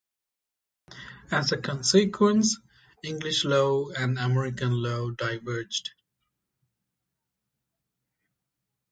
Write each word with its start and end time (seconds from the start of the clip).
As 1.29 1.51
a 1.51 1.57
consequence, 1.61 2.57
English 3.03 3.45
law 3.45 3.89
and 3.91 4.17
American 4.17 4.81
law 4.81 5.11
diverged. 5.11 5.91